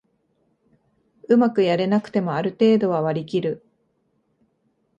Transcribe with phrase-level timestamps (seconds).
[1.29, 3.63] うまくやれなくてもある程度は割りきる